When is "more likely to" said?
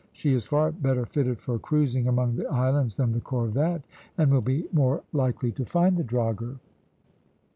4.73-5.63